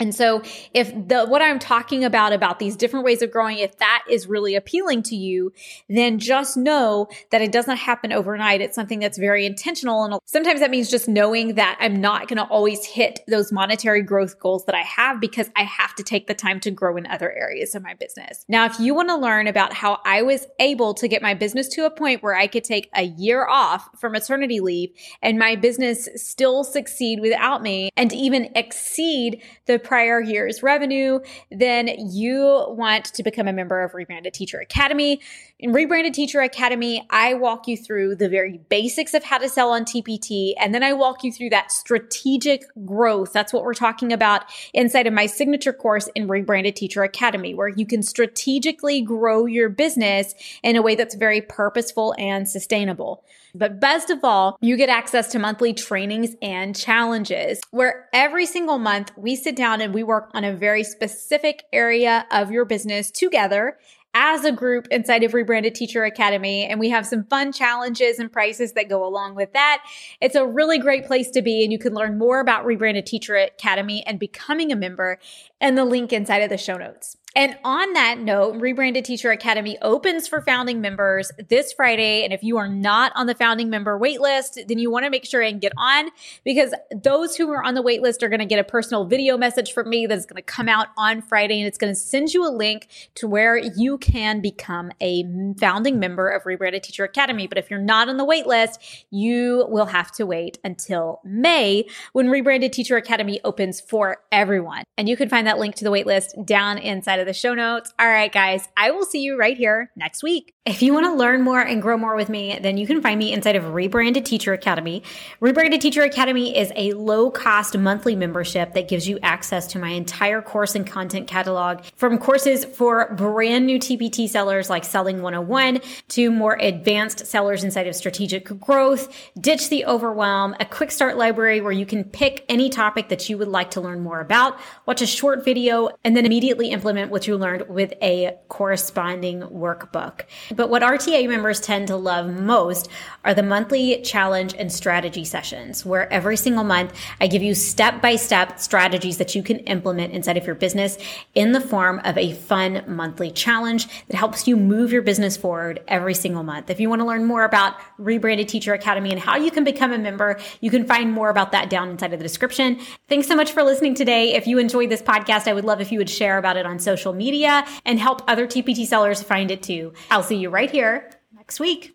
And 0.00 0.14
so 0.14 0.42
if 0.74 0.92
the 1.08 1.26
what 1.26 1.42
I'm 1.42 1.58
talking 1.58 2.04
about 2.04 2.32
about 2.32 2.58
these 2.58 2.74
different 2.74 3.04
ways 3.04 3.22
of 3.22 3.30
growing 3.30 3.58
if 3.58 3.76
that 3.78 4.04
is 4.08 4.26
really 4.26 4.54
appealing 4.54 5.02
to 5.04 5.16
you, 5.16 5.52
then 5.88 6.18
just 6.18 6.56
know 6.56 7.08
that 7.30 7.42
it 7.42 7.52
doesn't 7.52 7.76
happen 7.76 8.12
overnight. 8.12 8.60
It's 8.60 8.74
something 8.74 8.98
that's 8.98 9.18
very 9.18 9.46
intentional 9.46 10.04
and 10.04 10.18
sometimes 10.24 10.60
that 10.60 10.70
means 10.70 10.90
just 10.90 11.06
knowing 11.06 11.54
that 11.54 11.76
I'm 11.80 12.00
not 12.00 12.28
going 12.28 12.38
to 12.38 12.44
always 12.44 12.84
hit 12.84 13.20
those 13.28 13.52
monetary 13.52 14.02
growth 14.02 14.40
goals 14.40 14.64
that 14.64 14.74
I 14.74 14.82
have 14.82 15.20
because 15.20 15.50
I 15.54 15.64
have 15.64 15.94
to 15.96 16.02
take 16.02 16.26
the 16.26 16.34
time 16.34 16.60
to 16.60 16.70
grow 16.70 16.96
in 16.96 17.06
other 17.06 17.30
areas 17.30 17.74
of 17.74 17.82
my 17.82 17.94
business. 17.94 18.44
Now, 18.48 18.64
if 18.64 18.80
you 18.80 18.94
want 18.94 19.08
to 19.10 19.16
learn 19.16 19.46
about 19.46 19.74
how 19.74 19.98
I 20.04 20.22
was 20.22 20.46
able 20.58 20.94
to 20.94 21.08
get 21.08 21.20
my 21.20 21.34
business 21.34 21.68
to 21.68 21.84
a 21.84 21.90
point 21.90 22.22
where 22.22 22.34
I 22.34 22.46
could 22.46 22.64
take 22.64 22.88
a 22.94 23.02
year 23.02 23.46
off 23.46 23.88
for 23.98 24.08
maternity 24.08 24.60
leave 24.60 24.90
and 25.20 25.38
my 25.38 25.56
business 25.56 26.08
still 26.16 26.64
succeed 26.64 27.20
without 27.20 27.62
me 27.62 27.90
and 27.96 28.12
even 28.12 28.50
exceed 28.54 29.42
the 29.66 29.78
prior 29.90 30.20
year's 30.20 30.62
revenue, 30.62 31.18
then 31.50 31.88
you 31.98 32.64
want 32.68 33.06
to 33.06 33.24
become 33.24 33.48
a 33.48 33.52
member 33.52 33.82
of 33.82 33.92
Rebranded 33.92 34.32
Teacher 34.32 34.60
Academy. 34.60 35.20
In 35.58 35.72
Rebranded 35.72 36.14
Teacher 36.14 36.40
Academy, 36.42 37.04
I 37.10 37.34
walk 37.34 37.66
you 37.66 37.76
through 37.76 38.14
the 38.14 38.28
very 38.28 38.60
basics 38.68 39.14
of 39.14 39.24
how 39.24 39.38
to 39.38 39.48
sell 39.48 39.72
on 39.72 39.84
TPT, 39.84 40.52
and 40.60 40.72
then 40.72 40.84
I 40.84 40.92
walk 40.92 41.24
you 41.24 41.32
through 41.32 41.50
that 41.50 41.72
strategic 41.72 42.62
growth. 42.84 43.32
That's 43.32 43.52
what 43.52 43.64
we're 43.64 43.74
talking 43.74 44.12
about 44.12 44.44
inside 44.72 45.08
of 45.08 45.12
my 45.12 45.26
signature 45.26 45.72
course 45.72 46.08
in 46.14 46.28
Rebranded 46.28 46.76
Teacher 46.76 47.02
Academy, 47.02 47.52
where 47.52 47.66
you 47.66 47.84
can 47.84 48.04
strategically 48.04 49.02
grow 49.02 49.46
your 49.46 49.68
business 49.68 50.36
in 50.62 50.76
a 50.76 50.82
way 50.82 50.94
that's 50.94 51.16
very 51.16 51.40
purposeful 51.40 52.14
and 52.16 52.48
sustainable. 52.48 53.24
But 53.54 53.80
best 53.80 54.10
of 54.10 54.24
all, 54.24 54.56
you 54.60 54.76
get 54.76 54.88
access 54.88 55.28
to 55.32 55.38
monthly 55.38 55.72
trainings 55.72 56.36
and 56.40 56.76
challenges 56.76 57.60
where 57.70 58.08
every 58.12 58.46
single 58.46 58.78
month 58.78 59.10
we 59.16 59.34
sit 59.34 59.56
down 59.56 59.79
and 59.80 59.94
we 59.94 60.02
work 60.02 60.30
on 60.34 60.44
a 60.44 60.54
very 60.54 60.84
specific 60.84 61.64
area 61.72 62.26
of 62.30 62.50
your 62.50 62.64
business 62.64 63.10
together 63.10 63.78
as 64.12 64.44
a 64.44 64.50
group 64.50 64.88
inside 64.90 65.22
of 65.22 65.34
Rebranded 65.34 65.74
Teacher 65.74 66.04
Academy. 66.04 66.64
And 66.64 66.80
we 66.80 66.90
have 66.90 67.06
some 67.06 67.24
fun 67.24 67.52
challenges 67.52 68.18
and 68.18 68.30
prices 68.30 68.72
that 68.72 68.88
go 68.88 69.06
along 69.06 69.36
with 69.36 69.52
that. 69.52 69.84
It's 70.20 70.34
a 70.34 70.44
really 70.44 70.78
great 70.78 71.06
place 71.06 71.30
to 71.30 71.42
be. 71.42 71.62
And 71.62 71.72
you 71.72 71.78
can 71.78 71.94
learn 71.94 72.18
more 72.18 72.40
about 72.40 72.64
Rebranded 72.64 73.06
Teacher 73.06 73.36
Academy 73.36 74.04
and 74.06 74.18
becoming 74.18 74.72
a 74.72 74.76
member 74.76 75.18
and 75.60 75.76
the 75.76 75.84
link 75.84 76.12
inside 76.12 76.42
of 76.42 76.50
the 76.50 76.58
show 76.58 76.76
notes. 76.76 77.16
And 77.36 77.56
on 77.62 77.92
that 77.92 78.18
note, 78.18 78.56
Rebranded 78.60 79.04
Teacher 79.04 79.30
Academy 79.30 79.78
opens 79.82 80.26
for 80.26 80.40
founding 80.42 80.80
members 80.80 81.30
this 81.48 81.72
Friday. 81.72 82.24
And 82.24 82.32
if 82.32 82.42
you 82.42 82.56
are 82.56 82.68
not 82.68 83.12
on 83.14 83.26
the 83.26 83.36
founding 83.36 83.70
member 83.70 83.98
waitlist, 83.98 84.66
then 84.66 84.78
you 84.78 84.90
want 84.90 85.04
to 85.04 85.10
make 85.10 85.24
sure 85.24 85.40
and 85.40 85.60
get 85.60 85.72
on 85.78 86.10
because 86.44 86.74
those 86.90 87.36
who 87.36 87.50
are 87.52 87.62
on 87.62 87.74
the 87.74 87.84
waitlist 87.84 88.24
are 88.24 88.28
going 88.28 88.40
to 88.40 88.46
get 88.46 88.58
a 88.58 88.64
personal 88.64 89.04
video 89.04 89.38
message 89.38 89.72
from 89.72 89.88
me 89.88 90.06
that's 90.06 90.26
going 90.26 90.36
to 90.36 90.42
come 90.42 90.68
out 90.68 90.88
on 90.98 91.22
Friday 91.22 91.60
and 91.60 91.68
it's 91.68 91.78
going 91.78 91.92
to 91.92 91.98
send 91.98 92.34
you 92.34 92.46
a 92.46 92.50
link 92.50 92.88
to 93.14 93.28
where 93.28 93.56
you 93.56 93.96
can 93.98 94.40
become 94.40 94.90
a 95.00 95.24
founding 95.60 96.00
member 96.00 96.28
of 96.28 96.46
Rebranded 96.46 96.82
Teacher 96.82 97.04
Academy. 97.04 97.46
But 97.46 97.58
if 97.58 97.70
you're 97.70 97.78
not 97.78 98.08
on 98.08 98.16
the 98.16 98.26
waitlist, 98.26 99.04
you 99.10 99.66
will 99.68 99.86
have 99.86 100.10
to 100.12 100.26
wait 100.26 100.58
until 100.64 101.20
May 101.24 101.86
when 102.12 102.28
Rebranded 102.28 102.72
Teacher 102.72 102.96
Academy 102.96 103.40
opens 103.44 103.80
for 103.80 104.18
everyone. 104.32 104.82
And 104.98 105.08
you 105.08 105.16
can 105.16 105.28
find 105.28 105.46
that 105.46 105.49
link 105.58 105.74
to 105.76 105.84
the 105.84 105.90
waitlist 105.90 106.46
down 106.46 106.78
inside 106.78 107.20
of 107.20 107.26
the 107.26 107.32
show 107.32 107.54
notes. 107.54 107.92
All 107.98 108.06
right, 108.06 108.32
guys, 108.32 108.68
I 108.76 108.90
will 108.90 109.04
see 109.04 109.22
you 109.22 109.38
right 109.38 109.56
here 109.56 109.90
next 109.96 110.22
week. 110.22 110.54
If 110.66 110.82
you 110.82 110.92
want 110.92 111.06
to 111.06 111.14
learn 111.14 111.42
more 111.42 111.60
and 111.60 111.80
grow 111.80 111.96
more 111.96 112.14
with 112.14 112.28
me, 112.28 112.58
then 112.60 112.76
you 112.76 112.86
can 112.86 113.00
find 113.00 113.18
me 113.18 113.32
inside 113.32 113.56
of 113.56 113.72
Rebranded 113.72 114.26
Teacher 114.26 114.52
Academy. 114.52 115.02
Rebranded 115.40 115.80
Teacher 115.80 116.02
Academy 116.02 116.56
is 116.56 116.70
a 116.76 116.92
low 116.92 117.30
cost 117.30 117.76
monthly 117.76 118.14
membership 118.14 118.74
that 118.74 118.86
gives 118.86 119.08
you 119.08 119.18
access 119.22 119.66
to 119.68 119.78
my 119.78 119.88
entire 119.88 120.42
course 120.42 120.74
and 120.74 120.86
content 120.86 121.26
catalog 121.26 121.82
from 121.96 122.18
courses 122.18 122.66
for 122.66 123.12
brand 123.14 123.66
new 123.66 123.78
TPT 123.78 124.28
sellers 124.28 124.68
like 124.68 124.84
Selling 124.84 125.22
101 125.22 125.80
to 126.08 126.30
more 126.30 126.58
advanced 126.60 127.26
sellers 127.26 127.64
inside 127.64 127.86
of 127.86 127.96
strategic 127.96 128.44
growth, 128.60 129.12
ditch 129.40 129.70
the 129.70 129.86
overwhelm, 129.86 130.54
a 130.60 130.66
quick 130.66 130.90
start 130.90 131.16
library 131.16 131.62
where 131.62 131.72
you 131.72 131.86
can 131.86 132.04
pick 132.04 132.44
any 132.48 132.68
topic 132.68 133.08
that 133.08 133.28
you 133.28 133.38
would 133.38 133.48
like 133.48 133.70
to 133.70 133.80
learn 133.80 134.02
more 134.02 134.20
about, 134.20 134.60
watch 134.84 135.00
a 135.00 135.06
short 135.06 135.39
video 135.40 135.88
and 136.04 136.16
then 136.16 136.26
immediately 136.26 136.70
implement 136.70 137.10
what 137.10 137.26
you 137.26 137.36
learned 137.36 137.68
with 137.68 137.92
a 138.02 138.36
corresponding 138.48 139.40
workbook. 139.42 140.22
But 140.54 140.70
what 140.70 140.82
RTA 140.82 141.28
members 141.28 141.60
tend 141.60 141.88
to 141.88 141.96
love 141.96 142.30
most 142.30 142.88
are 143.24 143.34
the 143.34 143.42
monthly 143.42 144.00
challenge 144.02 144.54
and 144.54 144.72
strategy 144.72 145.24
sessions, 145.24 145.84
where 145.84 146.10
every 146.12 146.36
single 146.36 146.64
month 146.64 146.94
I 147.20 147.26
give 147.26 147.42
you 147.42 147.54
step 147.54 148.00
by 148.00 148.16
step 148.16 148.58
strategies 148.60 149.18
that 149.18 149.34
you 149.34 149.42
can 149.42 149.58
implement 149.60 150.12
inside 150.12 150.36
of 150.36 150.46
your 150.46 150.54
business 150.54 150.98
in 151.34 151.52
the 151.52 151.60
form 151.60 152.00
of 152.04 152.16
a 152.16 152.32
fun 152.32 152.84
monthly 152.86 153.30
challenge 153.30 153.88
that 154.08 154.16
helps 154.16 154.46
you 154.46 154.56
move 154.56 154.92
your 154.92 155.02
business 155.02 155.36
forward 155.36 155.82
every 155.88 156.14
single 156.14 156.42
month. 156.42 156.70
If 156.70 156.80
you 156.80 156.88
want 156.88 157.00
to 157.00 157.06
learn 157.06 157.24
more 157.24 157.44
about 157.44 157.74
Rebranded 157.98 158.48
Teacher 158.48 158.74
Academy 158.74 159.10
and 159.10 159.20
how 159.20 159.36
you 159.36 159.50
can 159.50 159.64
become 159.64 159.92
a 159.92 159.98
member, 159.98 160.38
you 160.60 160.70
can 160.70 160.86
find 160.86 161.12
more 161.12 161.30
about 161.30 161.52
that 161.52 161.70
down 161.70 161.88
inside 161.90 162.12
of 162.12 162.18
the 162.18 162.24
description. 162.24 162.80
Thanks 163.08 163.26
so 163.26 163.36
much 163.36 163.52
for 163.52 163.62
listening 163.62 163.94
today. 163.94 164.34
If 164.34 164.46
you 164.46 164.58
enjoyed 164.58 164.90
this 164.90 165.02
podcast, 165.30 165.48
I 165.48 165.52
would 165.52 165.64
love 165.64 165.80
if 165.80 165.92
you 165.92 165.98
would 165.98 166.10
share 166.10 166.38
about 166.38 166.56
it 166.56 166.66
on 166.66 166.78
social 166.78 167.12
media 167.12 167.64
and 167.84 167.98
help 167.98 168.22
other 168.28 168.46
TPT 168.46 168.86
sellers 168.86 169.22
find 169.22 169.50
it 169.50 169.62
too. 169.62 169.92
I'll 170.10 170.22
see 170.22 170.36
you 170.36 170.50
right 170.50 170.70
here 170.70 171.10
next 171.34 171.60
week. 171.60 171.88